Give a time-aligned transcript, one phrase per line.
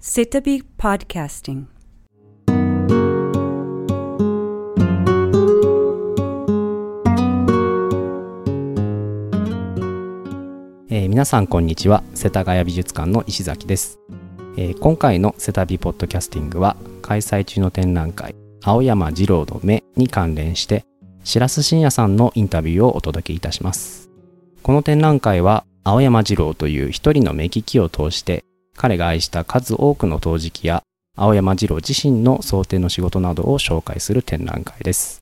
[0.00, 1.64] Sitabi Podcasting.
[10.88, 12.04] えー皆さんこんにちは。
[12.14, 13.98] 世田谷美術館の石崎です、
[14.56, 20.84] えー今回のセタビポッドキャスティングは開催中の展覧会青山二郎の目に関連して
[21.24, 24.10] 白洲信也さんのインタビューをお届けいたします。
[24.62, 28.44] この展覧会は青山二郎という一人の目利きを通して
[28.78, 30.82] 彼が愛した数多くの陶磁器や
[31.16, 35.18] 青山二郎自身の想定の仕事などを紹介する展覧会です、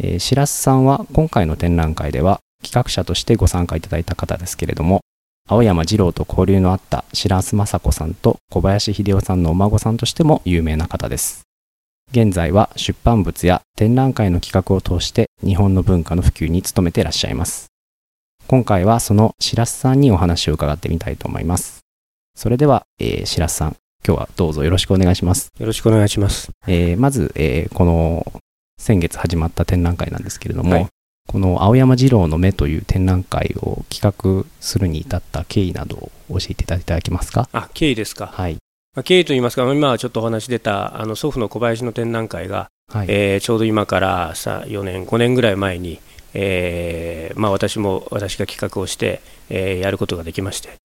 [0.00, 5.00] えー白洲さんは今回の展覧会では企画者としてご参加いただいた方ですけれども
[5.50, 11.42] 青山二郎と交流のあった白洲雅子さんと小林秀夫さんのお孫さんとしても有名な方です。
[12.12, 17.68] 現在は出版物や展覧会の企画を通して日本の文化の普及に努めていらっしゃいます。
[18.46, 21.80] 今回はその白洲さんにお話を伺ってみたいと思います。
[22.38, 26.50] それでは、えー白洲さん今日はどうぞよろしくお願いしますよろしくお願いします。
[26.68, 28.32] えーまず、えーこの
[28.80, 30.86] 先月始まった展覧会なんですけれども、はい
[31.26, 35.96] この青山二郎の目という展覧会を企画するに至った経緯など
[36.30, 37.48] を教えていただけますか？
[37.52, 38.28] あ、経緯ですか。
[38.28, 38.54] はい。
[38.94, 43.08] まあ、経緯といいますか、今はちょっとお話出た、あの祖父の小林の展覧会が、はい。
[43.10, 46.00] えーちょうど今からさ4年、5年ぐらい前に、
[46.32, 50.76] えーまあ、私も私が企画をして、えーやることができまして、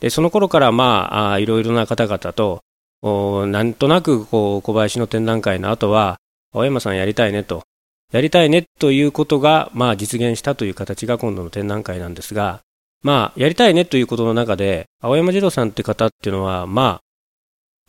[0.00, 2.60] でその頃から、まあ、いろいろな方々と、
[3.02, 6.18] おなんとなくこう小林の展覧会の後は、
[6.52, 7.64] 青山さんやりたいねと、
[8.12, 12.60] やりたいねということが、まあ、実現したという形が今度の展覧会なんですが、
[13.02, 17.00] まあ、やりたいねということの中で、青山二郎さんって方っていうのは、ま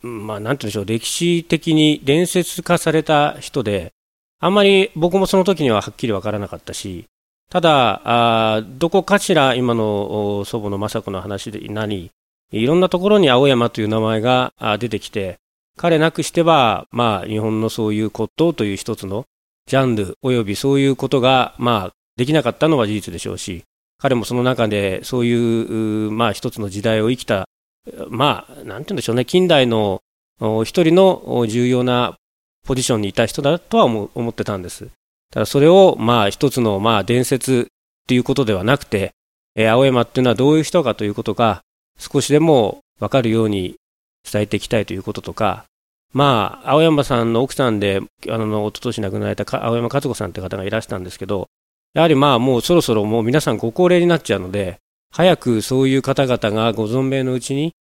[0.02, 3.92] あ、まあ、なんて言うんでしょう、歴史的に伝説化された人で、
[4.40, 7.06] あんまり僕もその時にははっきりわからなかったし、
[7.50, 12.10] ただ、どこかしら今の祖母の雅子の話で何、
[12.52, 15.38] いろんなところに青山という名前が出てきて、
[15.76, 19.24] 彼なくしては、まあ、日本のそういう骨董という一つの
[19.66, 23.64] ジャンルおよびそういうことが、まあ、できなかったのは事実でしょうし、
[23.98, 27.48] 彼もその中でそういう、まあ、一つの時代を生きた、
[28.08, 30.02] まあ、なんて言うんでしょうね、近代の
[30.64, 32.16] 一人の重要な
[32.64, 34.88] ポジションにいた人だとは思ってたんです。
[35.30, 39.12] ただそれを、まあ、一つの、まあ、伝説っていうことではなくて、
[39.56, 41.62] えー青山っていうのはどういう人かということが、
[41.98, 43.76] 少しでもわかるように
[44.30, 45.64] 伝えていきたいということとか、
[46.12, 51.48] まあ、青山さんの奥さんで、あの、一昨年亡くなられた青山和子さんって方がいらしたんですけど、
[51.94, 54.78] やはりまあ、もうそろそろもう皆さんご高齢になっちゃうので、
[55.12, 57.72] 早くそういう方々がご存命のうちに、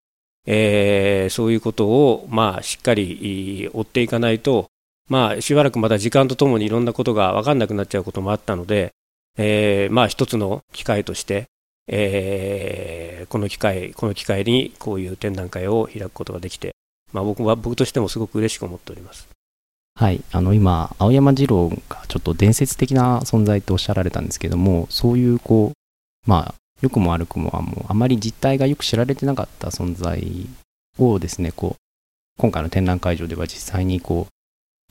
[0.46, 4.68] えーそういうことを、まあ、しっかり追っていかないと、
[5.08, 8.92] まあ、しばらくまた時間とともにいろんなことが分かんなくなっちゃうこともあったので、
[9.36, 11.46] えーまあ、一つの機会として、
[11.86, 16.74] えーこの機会、この機会にこういう展覧会を開くことができて、
[17.12, 19.28] まあ、僕は、僕としてもすごく嬉しく思っております。
[19.94, 20.22] はい。
[20.32, 30.46] あの、今、青山二郎がちょっと伝説的な存在とおっしゃられたんですけども、そういう、こう、まあ、良くも悪くもはもう、あまり実態がよく知られてなかった存在
[30.98, 31.80] をですね、こう、
[32.38, 34.32] 今回の展覧会場では実際にこう、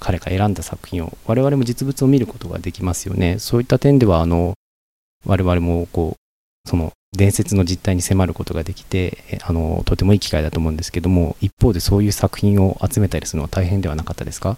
[0.02, 3.40] 彼が選んだ作品を、我々も実物を見ることができますよね。
[3.40, 4.54] そういった点では、あの、
[5.26, 14.58] 我々もこう、その伝説の実態に迫ることができて、あの、とてもいい機会だと思うんですけども、一方でそういう作品を集めたりするのは大変ではなかったですか？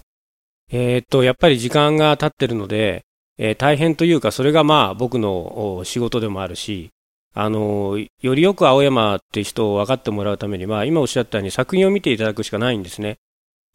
[0.70, 3.02] えーっと、やっぱり時間が経ってるので、
[3.38, 6.90] えー大変というか、それがまあ僕の仕事でもあるし、
[7.32, 13.16] あのよりよく青山って人を分かってもらうためには、今おっしゃったように作品を見ていただくしかないんですね。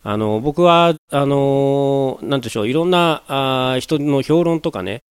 [0.08, 5.02] あの僕は、あのなんでしょう、いろんなあ人の評論とかね、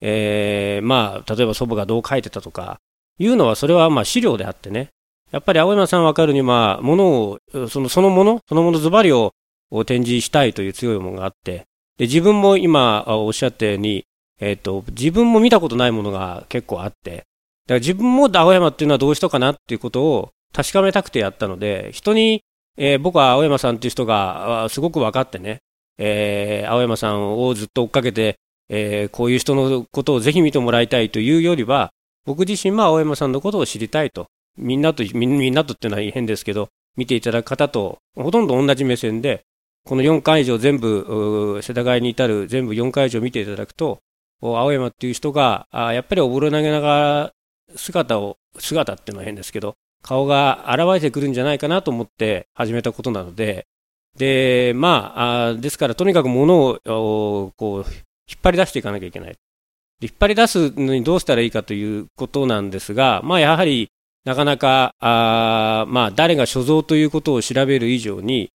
[0.00, 2.78] えーまあ、例えば祖母がどう書いてたとか、
[3.18, 4.90] いうのは、それはまあ資料であってね、
[5.32, 7.38] やっぱり青山さん分かるには、ものを、
[7.68, 9.32] そのそのもの、そのものズバリを
[9.70, 11.64] を展示したいという強い思いがあって、
[11.98, 14.04] で自分も今おっしゃったように、
[14.40, 17.24] えっと自分も見たことないものが結構あって、だか
[17.68, 22.42] ら自分も青山っていうのはどういうかなっていうことを確かめたくてやったので、人に、
[22.76, 25.60] えー僕は青山さんっていう人がすごく分かってね、
[25.98, 28.36] えー青山さんをずっと追っかけて、
[28.68, 31.90] えーこういう人のことをぜひ見てもらいたいというよりは、
[32.24, 34.26] 僕自身も青山さんのことを知りたいと、
[34.56, 39.42] みんなと、みんみんなとっていうのは変ですけど、見ていただく方とほとんど同じ目線で、
[39.84, 44.00] この4会場全部、世田谷に至る全部4会場見ていただくと、
[44.40, 47.32] 青山っていう人が、あやっぱりおぼろ投げなが
[47.68, 49.74] ら姿を、姿っていうのは変ですけど、
[50.04, 53.66] 顔が現れてくるんじゃないかなと思って始めたことなので、
[54.16, 57.90] で、まあ、あですからとにかく物をこう
[58.28, 59.34] 引っ張り出していかなきゃいけない。
[60.00, 63.88] 引っ張り出すのにどうしたらいいかということなんですが、まあ、やはり
[64.24, 68.50] なかなか、あまあ、誰が所蔵ということを調べる以上に、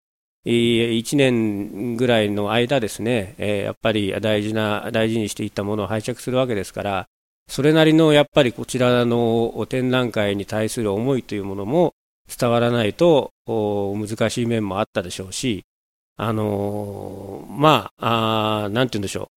[0.45, 3.35] 1年ぐらいの間ですね、
[3.65, 7.07] やっぱり大事な、大事にしていったものを拝借するわけですから、
[7.49, 11.95] それなりのやっぱりこちらの展覧会に対する思いというものも
[12.29, 15.65] 伝わらないと難しい面もあったでしょうし、
[16.15, 19.31] あのー、まあ、あなんて言うんでしょ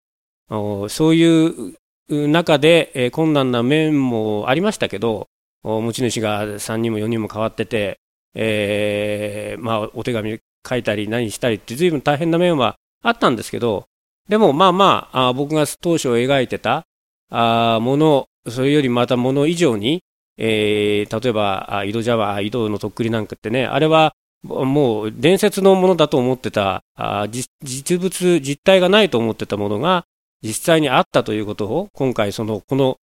[0.84, 0.88] う。
[0.90, 1.74] そういう
[2.08, 5.28] 中で、困難な面もありましたけど、
[5.62, 7.98] 持ち主が3人も4人も変わってて、
[8.34, 10.38] えー、まあ、お手紙
[10.68, 13.86] 書いたり何したりって随分大変な面はあったんですけど、
[14.28, 16.84] でもまあま、あ僕が当初描いてた
[17.34, 20.02] あもの、それよりまたもの以上に、
[20.36, 30.04] えー、例えば、井戸茶碗、井戸のとっくりなんかってね、あれはもう伝説のものだと思ってた、あ実物、実体がないと思ってたものが
[30.42, 32.98] 実際にあったということを、今回その、この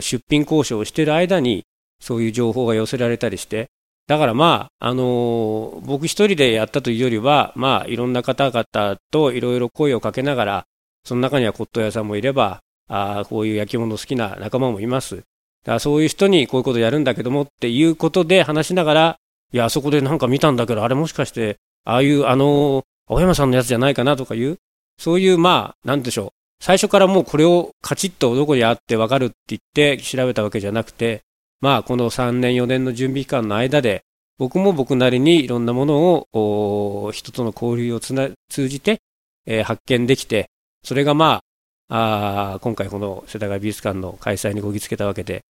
[0.00, 1.64] 出品交渉をしている間に、
[2.00, 3.68] そういう情報が寄せられたりして、
[4.06, 10.64] だからまあ、あのー、僕一人でやったというよりは、まあ、いろんな方々といろいろ声をかけながら、
[11.04, 15.16] その中には骨董屋さんもいれば、あこういう焼き物好きな仲間もいます。
[15.16, 15.26] だか
[15.72, 19.16] らそういう人にこういうことやるんだけどもっていうことで話しながら、
[19.52, 24.58] いや、あそこでなんか見たんだけど、あれもしかして、ああいう、あの、青山さんのやつじゃないかなとかいう、
[24.98, 26.30] そういう、まあ、なんでしょう。
[26.60, 31.22] 最初からもうこれをカチッとどこにあってわかるって言って調べたわけじゃなくて、
[31.60, 34.02] まあ、この3年、4年の準備期間の間で、
[34.38, 39.00] 僕も僕なりにいろんなものを、人との交流をつな通じて、
[39.46, 40.50] えー、発見できて、
[40.84, 41.40] それがまあ、
[41.88, 45.42] あ今回この世田谷美術館の開催にこぎつけたわけで、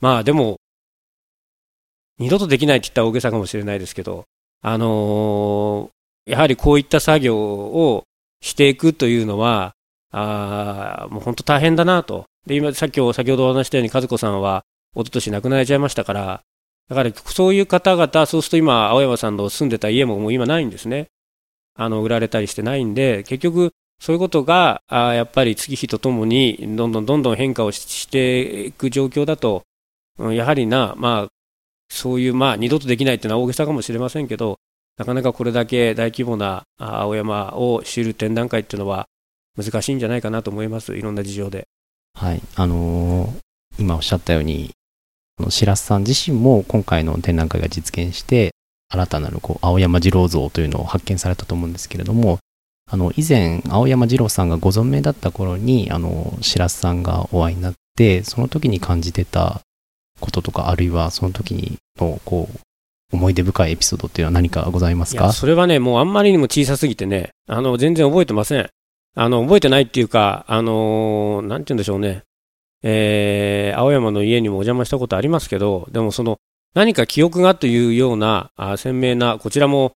[0.00, 0.58] まあでも、
[2.18, 4.24] 二度とできないって言ったら大げさかもしれないですけど、
[4.60, 8.04] あのー、やはりこういった作業を
[8.40, 9.74] していくというのは、
[10.10, 12.24] あもう本当大変だなと。
[12.46, 14.64] で、今、さっき、先ほどお話したように、和子さんは、
[14.94, 16.42] 一昨年亡くなられちゃいましたから、
[16.88, 21.08] だからそういう方々、そうすると今、青山さんの住んでた家ももう今ないんですね。
[21.74, 29.62] あの、売られたりしてないんで、結局、そういうことが、あやっぱり月日とともに、どんどんどんどん変化をしていく状況だと、
[30.18, 31.28] うん、やはりな、まあ、
[31.90, 34.58] そういう、まあ、二度とできないっていうのは大げさかもしれませんけど、
[34.98, 39.06] なかなかこれだけ大規模な青山を知る展覧会っていうのは
[39.56, 40.96] 難しいんじゃないかなと思います。
[40.96, 41.66] いろんな事情で。
[42.14, 42.42] はい。
[42.56, 43.32] あのー、
[43.78, 44.70] 今おっしゃったように、
[45.50, 48.52] 白洲さん自身も今回の展覧会が実現して、
[48.90, 52.38] 新たなるこう青山二郎像というのを発見されたと思うんですけれども、
[52.90, 59.60] あの以前、青山二郎さんがご存命だった頃に、あの白洲さんがお会いになって、その時に感じてた
[60.20, 62.58] こととか、あるいはその時にのこう
[63.12, 65.32] 思い出深いエピソードっていうのは何かございますか？
[65.32, 68.70] それはね、もうあんまりにも小さすぎてね、あの全然覚えてません。
[69.14, 72.22] あの覚えてないっていうか、あのー、なんて言うんでしょうね。
[72.82, 76.38] えー、青山の家にもお邪魔したことありますけど、でもその
[76.74, 79.92] 何か記憶がというようなあ鮮明な、こちらも、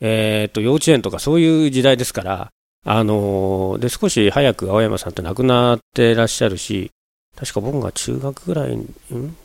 [0.00, 2.50] えー、と幼稚園とかそういう時代ですから、
[2.84, 6.90] あのー、で少し早く青山さんって亡くなってらっしゃるし、
[7.36, 8.86] 確か僕が中学ぐらい、ん？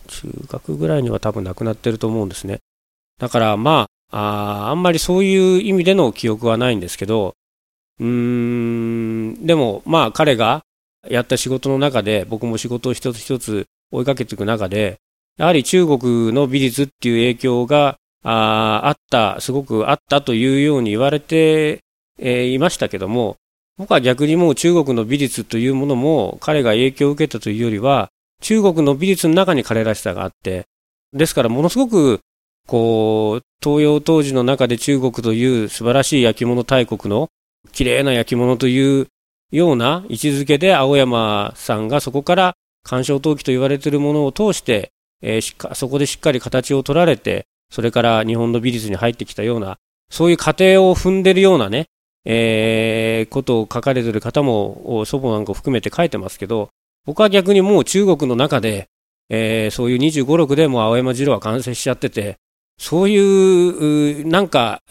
[0.07, 2.59] 中学ぐらいには多分亡くなってると思うんですね。
[3.19, 7.33] だからまあ、ああんまりそういう意味での記憶はないんですけど、
[7.99, 10.63] うーん、でもまあ彼が
[11.09, 14.97] やった仕事の中で、僕も仕事を一つ一つ追いかけていく中で、
[15.37, 21.83] やはり中国の美術っていう影響がああった、すごくあったというように言われて、
[22.19, 23.37] えー、いましたけども、
[23.77, 28.09] 僕は逆にもう中国の美術というものも彼が影響を受けたというよりは、
[28.41, 30.65] 中国の美術の中に彼らしさがあって、
[31.13, 32.19] ですからものすごく、
[32.67, 37.29] こう、東洋当時の中で中国という素晴らしい焼き物大国の
[37.71, 39.07] 綺麗な焼き物という
[39.51, 49.77] ような位置づけで青山さんがそこから干渉陶器と言われているものを通して、えー、そこでしっかり形を取られて、それから日本の美術に入ってきたような、
[50.09, 51.87] そういう過程を踏んでるようなね、
[52.25, 56.69] えー、ことを書かれてる方も、祖母なんかを含めて書いてますけど、
[57.05, 58.89] 僕は逆にもう中国の中で、
[59.29, 62.37] えー、そういう25、6でも青山次郎は完成しちゃってて、
[62.77, 64.81] そういう、なんか、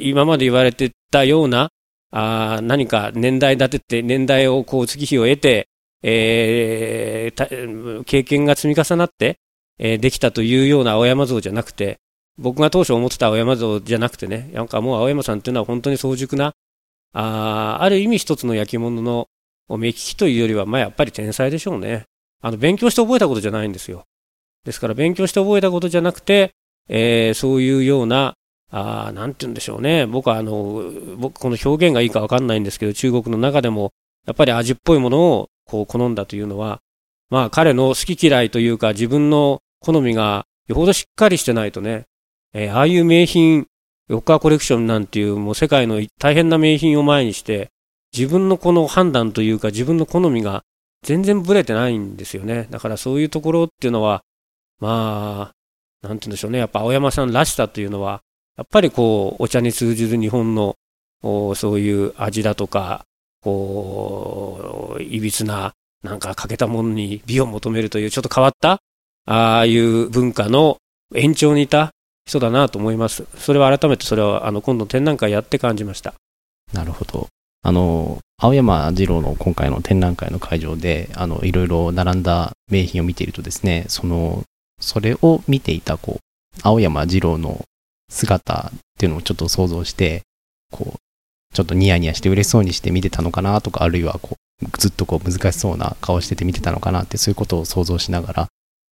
[0.00, 1.70] 今まで言われてたような、
[2.10, 5.68] あ何か年代立てて、年代をこう月日を得て、
[6.02, 9.38] えー、経験が積み重なって、
[9.78, 11.98] えー、できたというような青山像じゃなくて、
[12.38, 16.52] 僕が当初思ってた青山像じゃなくてね、なんかもう青山さんっていうのは本当に早熟な、
[17.12, 19.28] あある意味一つの焼き物の
[19.68, 22.04] 目利きというよりは、まあやっぱり天才でしょうね。
[22.42, 24.04] あの、勉強して覚えたことじゃないんですよ。
[24.64, 26.52] ですから勉強して覚えたことじゃなくて、
[26.88, 28.34] えー、そういうような、
[28.70, 30.06] あなんて言うんでしょうね。
[30.06, 30.82] 僕はあの、
[31.16, 33.92] 僕この表現がいいかわかんないんですけど、中国の中でも、
[34.26, 36.80] やっぱり味っぽいものをこう好んだというのは、
[37.30, 42.06] まあ彼の好き嫌いというか自分の好みがよほどしっかりしてないとね、
[42.52, 43.66] えー、ああいう名品、
[44.08, 47.70] ヨッカーコレクションなんていうもう世界の大変な名品を前にして、
[48.16, 50.62] 自分のこの判断というか自分の好みが
[51.02, 52.66] 全然ブレてないんですよね。
[52.70, 54.22] だからそういうところっていうのは、
[54.80, 55.52] ま
[56.02, 56.58] あ、なんて言うんでしょうね。
[56.58, 58.22] やっぱ青山さんらしさというのは、
[58.56, 60.76] やっぱりこう、お茶に通じる日本の、
[61.22, 63.04] そういう味だとか、
[63.42, 68.80] こう、いびつな、なんか欠けたものに美を求めるという、ちょっと変わった、
[69.26, 70.78] ああいう文化の
[71.14, 71.92] 延長にいた
[72.26, 73.24] 人だなと思います。
[73.38, 76.14] それは改めてそれは、あの、今度展覧会やって感じました。
[76.72, 77.28] なるほど。
[77.62, 84.42] あの、青山二郎の今回の展覧会の会場で、あの、いろいろ並んだ名品を見ているとですね、その、
[84.80, 87.64] それを見ていた、こう、青山二郎の
[88.10, 90.22] 姿っていうのをちょっと想像して、
[90.72, 90.98] こう、
[91.54, 98.48] ちょっとニヤニヤして嬉しそうにして見てたのかなとか、あるいはこう、ずっとこう難しそうな顔してて見てたのかなって、そういうことを想像しながら、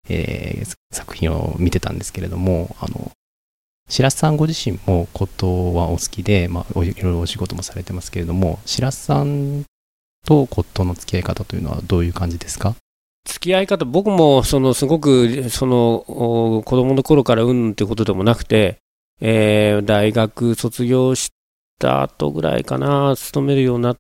[0.09, 3.11] えー、作品を見てたんですけれども、あの、
[3.89, 9.65] 白洲さんご自身も骨董はお好きで、まあ、いろいろお仕事もされてますけれども、白洲さん
[10.27, 12.75] と骨董の付き合い方というのはどういう感じですか？
[13.27, 18.79] 付き合い方、僕もそのすごくその子供の頃からうんってことでもなくて、
[19.21, 21.31] えー、大学卒業し
[21.79, 23.97] た後ぐらいかな、勤めるような、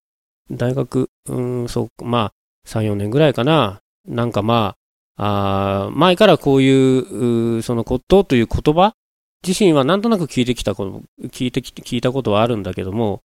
[0.50, 2.32] 大学、うん、そう、まあ、
[2.68, 4.76] 3、4年ぐらいかな、なんかま
[5.16, 8.94] あ、あ前からこういう、その骨董という言葉
[9.46, 13.20] 自身はなんとなく聞いてきたこと、聞いてき、聞いたことはあるんだけども、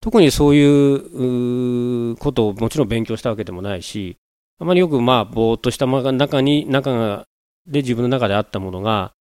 [0.00, 4.16] 特にそういうことをもちろん勉強したわけでもないし、
[4.58, 7.26] あまりよくまあ、ぼーっとした中に、中が、
[7.66, 9.12] で自分の中であったものが、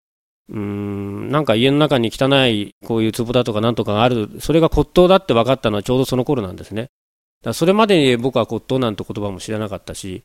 [0.48, 6.88] うーん、なんか家の中に汚いこういう壺だとかなんとかがある、それが骨董だって分かったのはちょうどその頃なんですね。
[7.42, 10.22] だそれまでに僕は骨董なんて言葉も知らなかったし、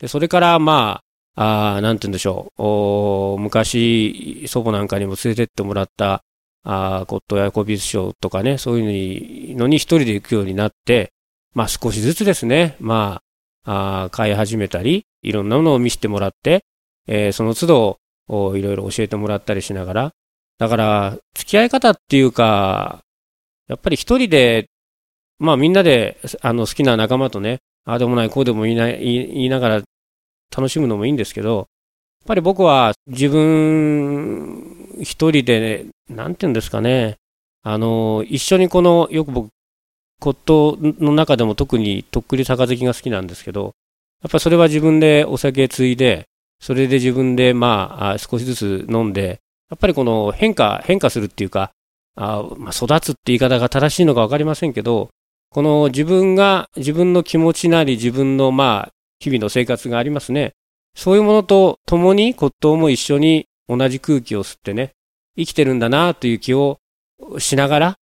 [0.00, 1.07] でそれからまあ
[1.38, 2.52] あ、あなんて言うんでしょ
[3.36, 6.24] う、昔、祖母なんかにも連れてってもらった、
[6.64, 11.12] あ骨董や古美術商とかね、そういうのに一人で行くようになって、
[11.54, 13.22] まあ少しずつですね、ま
[13.64, 16.64] あ、あ買い始めたり、いろんなものを見せてもらって、
[17.06, 20.12] えー、その都度、いろいろ教えてもらったりしながら、
[20.58, 22.98] だから、付き合い方っていうか、
[23.68, 24.66] やっぱり一人で、
[25.38, 29.82] まあみんなで、あの好きな仲間とね、ああでもない、こうでも言いな言いながら
[30.54, 31.66] 楽しむのもいいんですけど、やっ
[32.26, 37.16] ぱり僕は自分一人で、ね、なんて言うんですかね、
[37.62, 39.50] あの、一緒にこの、よく僕、
[40.20, 43.72] 骨董の中でも特にとっくり杯が好きなんですけど、
[44.22, 46.26] やっぱそれは自分でお酒継いで、
[46.60, 49.40] それで自分で、まあ、少しずつ飲んで、
[49.70, 51.70] やっぱりこの変化、変化するっていうか、
[52.16, 55.10] あまあ、育つって言い方が正しいのか分かりませんけど、
[55.50, 60.54] この自分が、自分の気持ちなり、自分の、まあ、日々の生活がありますね。
[60.94, 64.92] そういうものと共に骨董も一緒に同じ空気を吸ってね、
[65.36, 66.78] 生きてるんだなという気を
[67.38, 67.96] しながら、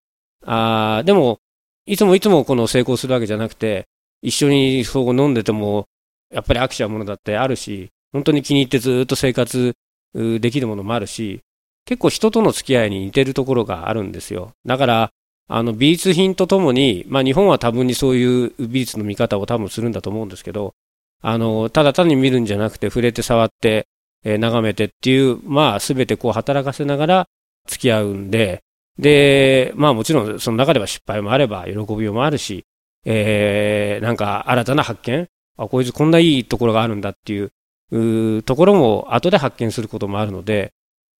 [0.44, 1.38] あでも、
[1.86, 3.86] いつもいつもこの成功するわけじゃなくて、
[4.22, 5.86] 一緒にそう飲んでても、
[6.32, 9.74] やっぱり飽きちゃうものだってあるし、本当に気に入ってずっと生活
[10.14, 11.40] できるものもあるし、
[11.84, 14.52] 結構人との付き合いに似てるところがあるんですよ。
[14.64, 15.10] だから、
[15.48, 20.74] あの美術品とともに、まあ日本は多分にそういう美術の見方を多分するんだと思うんですけど、
[21.22, 23.88] あの、ただ単に見るんじゃなくて触れて触って、
[24.24, 27.28] えー、眺めてっていう、まあすべてこう働かせながら
[27.66, 28.62] 付き合うんで、
[28.98, 32.64] で、まあもちろんその中では失敗もあれば喜びもあるし、
[33.04, 37.50] えー、なんか新たな発見あ、こいつこんないいところがあるんだっていう
[37.90, 40.72] うところも後で発見することもあるので、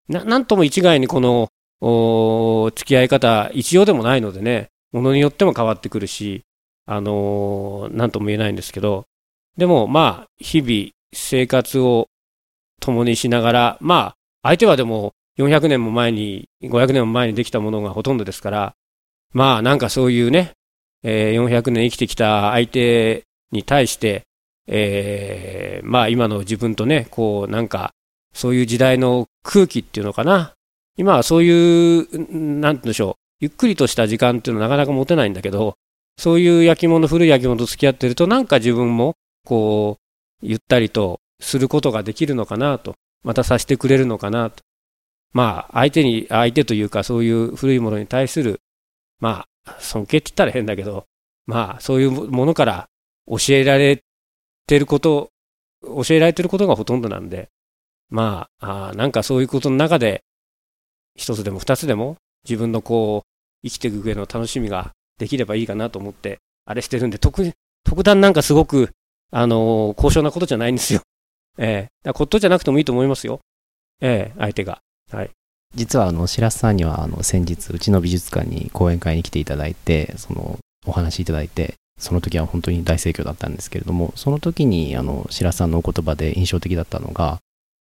[0.09, 1.49] ななんとも一概にこの
[1.81, 6.43] お付き合い方、一様でもないのでね、ものによっても変わってくるし、
[6.87, 9.07] あのー、なんとも言えないんですけど、
[9.57, 12.09] でもまあ、日々生活を
[12.81, 18.75] 共にしながら、まあ、相手はでも400年も前に、500年も前にできたものがほとんどですから、
[19.33, 20.53] まあなんかそういうね、
[21.03, 24.23] えー、400年生きてきた相手に対して、
[24.67, 27.93] えー、まあ今の自分とね、こうなんか、
[28.33, 30.55] そういう時代の空気っていうのかな。
[30.99, 35.75] 今はそういう、なんて言うんでしょう、ゆっくりとした時間っていうのはなかなか持てないんだけど、
[36.19, 39.15] そういう焼き物、古い焼き物と付き合ってると、なんか自分も、
[39.47, 44.63] こう、ゆったりとすることができるのかなと、またさせてくれるのかなと。
[45.33, 48.61] まあ、相手に、相手というか、そういう古いものに対する、
[49.19, 51.07] まあ、尊敬って言ったら変だけど、
[51.47, 52.89] まあ、そういうものから
[53.27, 54.03] 教えられ
[54.67, 55.31] てること、
[55.83, 57.49] 教えられてることがほとんどなんで、
[58.09, 60.23] まあ、あなんかそういうことの中で、
[61.15, 63.29] 一つでも二つでも自分のこう、
[63.67, 67.53] 生きていく上の楽しみができればいいかなと思って、あれしてるんで、特に、
[67.85, 68.91] 特段なんかすごく、
[69.31, 71.01] あのー、高尚なことじゃないんですよ。
[71.59, 73.41] ええー、骨董じゃなくてもいいと思いますよ。
[74.01, 74.81] ええ、相手が。
[75.11, 75.31] はい。
[75.75, 87.39] 実はあの白洲さんにはあの先日うちの美術館に講演会に来ていただいてそのお話しいただいてその時は本当に大盛況だったんですけれどもその時にあの白洲さんのお言葉で印象的だったのが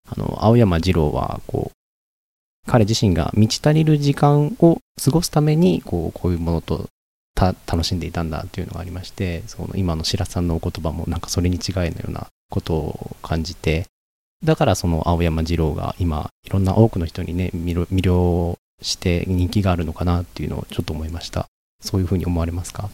[0.09, 6.85] あの青山二郎はこう彼自身が満ち足りる時間を過ごすためにこうこういうものと
[7.35, 13.85] 楽しんでいたんだというのがありましてその今の白さんのお言葉もなんかそれに違いのようなことを感じて
[14.43, 21.47] だからその青山二郎が今いろんな多くの人にね魅了して人気があるのかなっていうのをちょっと思いました。
[21.81, 22.89] そういうふうに思われますか？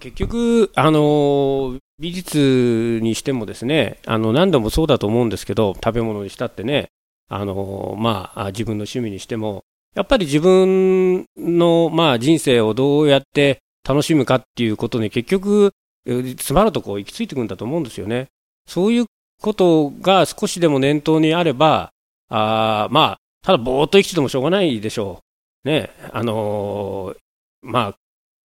[0.00, 6.88] 結局、あの美術にしてもですねあの何度もそうだと思うんですけど食べ物にしたってね
[7.28, 9.64] あのまあ自分の趣味にしても
[9.94, 15.72] やっぱり自分の、まあ、人生をどうやって楽しむかっていうことに結局
[16.06, 18.28] 詰まるとこう行き着いてくるんだと思うんですよね。
[18.66, 19.06] そういう
[19.40, 21.90] ことが少しでも念頭にあれば、
[22.28, 25.20] あまあ、ただぼーっと生きててもしょうがないでしょ
[25.64, 25.68] う。
[25.68, 27.16] ね、あのー、
[27.62, 27.94] まあ、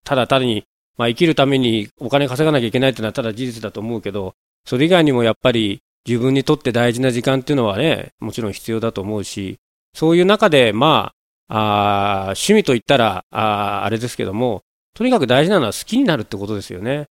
[0.04, 0.64] ただ単に、
[0.98, 4.34] まあ、生きるためにお金稼がなきゃいけないっていうのはただ事実だと思うけど、
[4.66, 9.58] それ以外にもやっぱり自分にとって大事な時間っていうのはね、もちろん必要だと思うし、
[9.94, 11.17] そういう中で、まあ
[11.48, 14.64] あ、あ趣味といったらあ、あれですけども、
[14.94, 17.06] とにかく大事なのは好きになるってことですよね。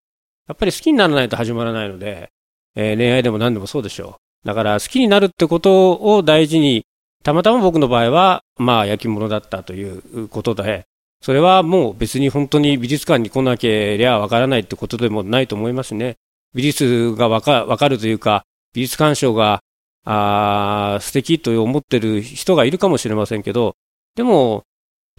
[0.48, 2.30] やっぱり好きにならないと始まらないので、
[2.74, 4.46] えー、恋愛でも何でもそうでしょう。
[4.46, 6.84] だから好きになるってことを大事に、
[7.24, 10.84] たまたま僕の場合は、まあ焼き物だったということで、
[11.20, 16.16] それはもう別に本当に美術館に来なければわからないってことでもないと思いますね。
[16.54, 19.60] 美術がわかかるというか、美術鑑賞が
[20.04, 23.74] あ素敵と思ってる人がいるかもしれませんけど、
[24.16, 24.64] でも、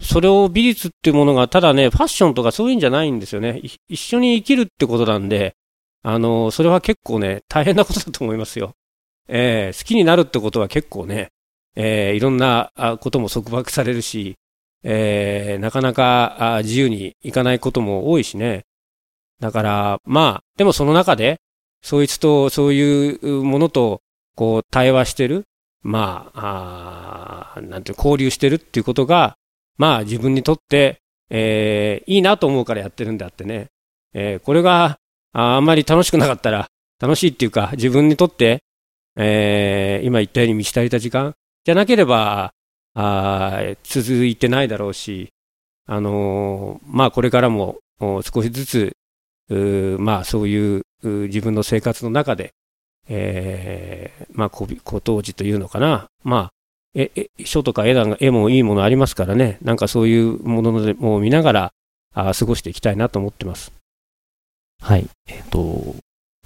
[0.00, 3.60] それを美術っていうものがただね、ファッションとかそういうんじゃないんですよね。
[3.88, 5.54] 一緒に生きるってことなんで、
[6.02, 8.74] あの、それは結構ね、大変なことだと思いますよ。
[9.28, 11.28] えー、好きになるってことは結構ね、
[11.74, 14.36] えー、いろんなことも束縛されるし、
[14.84, 18.64] えー、なかなか自由にいかないことも多いしね。
[19.40, 21.40] だから、まあ、でもその中で、
[21.82, 24.00] そいつと、そういうものと、
[24.34, 25.44] こう、対話してる、
[25.82, 29.36] まあ、あなんて、交流してるっていうことが、
[29.76, 33.68] まあ、自分にとって、えー、いいなと思うからやってるんであってね。
[34.14, 34.98] えー、これが、
[35.32, 36.68] ああんまり楽しくなかったら、
[37.00, 38.62] 楽しいっていうか、自分にとって、
[39.16, 42.52] えー、今言ったように満ち足りた時間じゃなければ、
[42.94, 45.28] あ続いてないだろうし、
[45.86, 48.96] あのー、まあこれからも少しずつ、
[49.98, 52.52] まあそういう自分の生活の中で、
[53.08, 54.66] えー、まあ小
[55.00, 56.50] 当時というのかな、まあ、
[56.94, 61.72] え、え書とか絵だ絵もいいものありますからね、なんかそういうものでもう見ながら
[62.14, 63.72] あ過ごしていきたいなと思ってます。
[64.82, 65.08] はい。
[65.26, 65.96] えっ、と、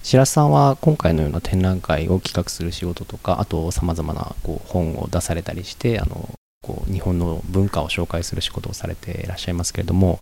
[0.01, 6.29] 白洲さんは今回のような展覧会を企画する仕事とか、あと様々なこう本を出されたりして、あの、
[6.61, 10.19] こう日本の文化を紹介する仕事をされていらっしゃいますけれども、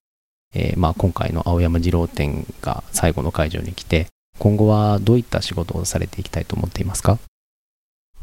[0.53, 4.07] えー、まあ今回の青山二郎展が最後の会場に来て、
[4.41, 7.19] 今後はどういった仕事をされていきたいと思っていますか？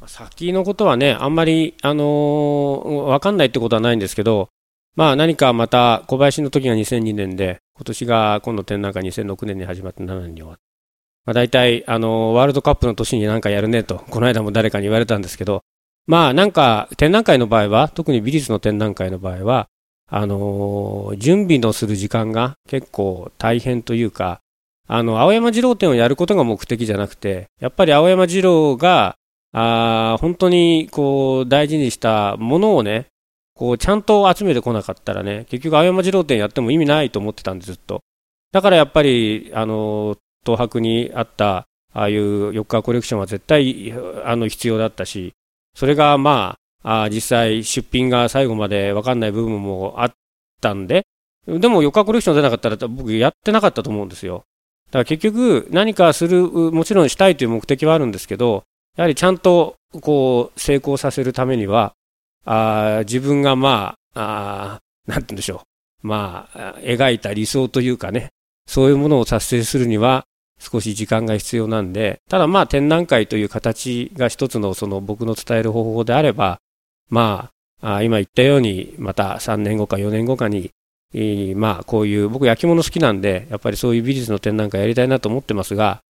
[0.08, 4.48] 先のことはね、あんまり、あのー、わかんないってことはないんですけど、
[4.96, 10.60] まあ何かまた小林の時が2002年で、今年が今度展覧会2006年に始まって7年に終わって、
[11.24, 15.62] まあ大体、あの、ワールドカップの年になんかやるねと、この間も誰かに言われたんですけど、
[16.08, 19.68] まあなんか展覧会の場合は、特に美術の展覧会の場合は、
[20.10, 24.40] あの準備のする時間が結構大変というか、
[24.88, 29.16] あの、青山二郎展をやることが目的じゃなくて、やっぱり青山二郎が、
[29.52, 33.06] あ本当にこう大事にしたものをね、
[33.54, 38.00] こう、ちゃんと集めてこなかったらね、結局、青山二郎展やっても意味ないと思ってたんで、ずっと。
[38.52, 43.92] だからやっぱり、あの、東博にあった、ああいう4日コレクションは絶対、
[44.24, 45.32] あの、必要だったし、
[45.74, 50.12] それが、まあ、あ実際、出品が最後まで分かんない部分もあっ
[50.60, 51.04] たんで、
[51.46, 54.44] でも4日コレクション出なかったら、僕やってなかったと思うんですよ。
[54.90, 58.64] だから結局、何かする、もちろんしたいという目的はあるんですけど、
[58.96, 61.94] やはりちゃんと、こう、成功させるためには、
[62.44, 65.62] あ自分がまあ、あなんて言うんでしょ
[66.02, 66.06] う。
[66.06, 68.30] まあ、描いた理想というかね、
[68.66, 70.24] そういうものを達成するには
[70.58, 76.58] 少し時間が必要なんで、ただまあ展覧会という形が一つのその僕の伝える方法であれば、
[77.10, 80.70] まあ、あ今言ったようにまた3年後か4年後かに、
[81.56, 86.00] まあこういう僕焼き物好きなんで、やっぱりそういう美術の展覧会やりたいなと思ってますが、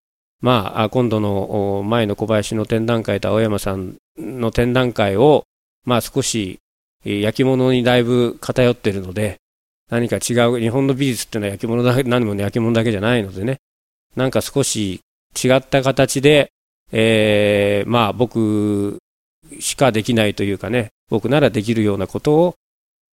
[0.41, 5.45] まあ今度の前の小林の展覧会と青山さんの展覧会を
[5.85, 6.59] まあ少し
[7.05, 9.37] 焼き物にだいぶ偏ってるので、
[9.91, 13.59] 何か違う、日本の美術っていうのは焼き物だけ、何も焼き物だけじゃないのでね、
[14.17, 15.01] なんか少し
[15.43, 16.51] 違った形で、
[16.93, 18.99] えー、まあ僕
[19.61, 22.55] しかできないというかね、僕ならできるようなことを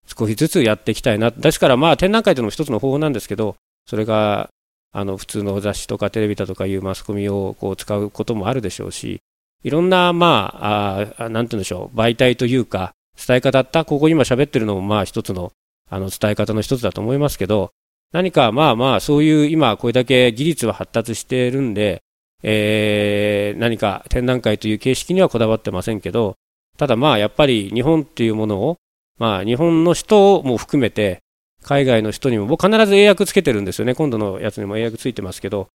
[0.06, 1.32] 少しずつやっていきたいな。
[1.32, 4.50] ですからまあ展覧会というのも一つの方法なんですけど、それが
[4.92, 9.20] あの普通の雑誌とかテレビだとかいうマスコミをこう使うこともあるでしょうし、
[9.64, 12.94] いろんな、まあ、あなんて言うんでしょう、媒体というか、
[13.28, 15.52] 伝え方った、ここ今喋ってるのもまあ一つの
[15.90, 17.72] あの伝え方の一つだと思いますけど、
[18.12, 22.02] 何かまあまあそういう今これだけ技術は発達しているんで、
[22.44, 26.36] えー、何か展覧会という形式にはこだわってませんけど、
[26.78, 28.78] ただまあやっぱり日本っていうものを、
[29.18, 31.20] まあ日本の人も含めて、
[31.66, 33.96] 海外の人にも、僕必ず英訳つけてるんですよね。
[33.96, 35.68] 今度のやつにも英訳ついてますけど、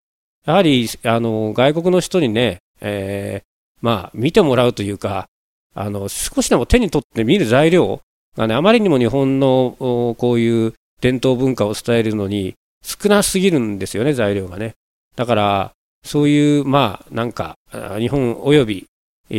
[0.47, 3.45] やはり、あの、外国の人にね、えー、
[3.83, 5.27] まあ、見てもらうというか、
[5.75, 8.01] あの、少しでも手に取って見る材料
[8.37, 14.75] がね、あまりにも日本のこういう伝統文化を伝えるのに少なすぎるんですよね、材料がね。
[15.17, 15.73] だから、
[16.05, 17.55] そういう、まあ、なんか、
[17.99, 18.87] 日本及び、
[19.29, 19.35] え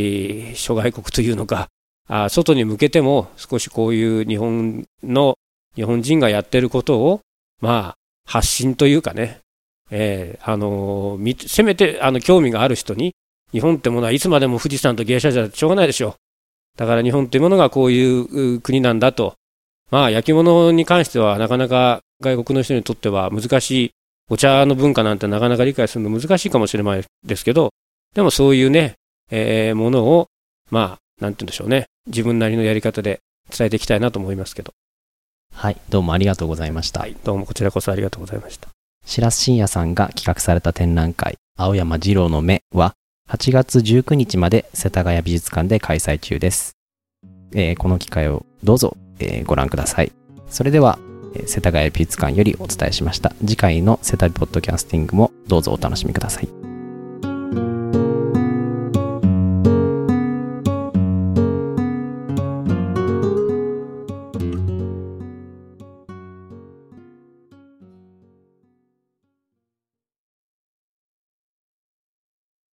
[0.53, 1.69] ー、諸外国というのか、
[2.07, 5.35] あ外に向けても少しこういう日本の
[5.75, 7.21] 日本人がやってることを、
[7.61, 9.39] まあ、発信というかね、
[9.89, 13.13] えー、あのー、せめて、あの、興味がある人に、
[13.51, 16.13] 日本ってものはいつまでも富士山と芸者じゃしょうがないでしょう。
[16.77, 19.35] だから日本っていうものがこういう国なんだと。
[19.89, 23.91] まあ、焼き物に関してはなかなか外国の人にとっては難しい、
[24.29, 27.71] お茶の文化なんてなかなか理解するの難しいかもしれないですけど、
[28.15, 28.93] でもそういうね、
[29.29, 30.27] えー、ものを、
[30.69, 31.87] まあ、なんて言うんでしょうね。
[32.07, 33.19] 自分なりのやり方で
[33.55, 34.73] 伝えていきたいなと思いますけど。
[35.53, 37.01] はい、どうもありがとうございました。
[37.01, 38.69] はい、どうもこちらこそありがとうございました。
[39.05, 42.93] 白洲信也さんが企画された展覧会、青山二郎の目は、
[43.29, 46.73] 8月19日まで世田谷美術館で開催中です。
[47.53, 50.11] えー、この機会をどうぞ、えー、ご覧ください。
[50.49, 50.99] それでは、
[51.35, 53.33] えー、世田谷美術館よりお伝えしました。
[53.39, 56.60] 次回の世田谷ポッドキャスティングもどうぞお楽しみください。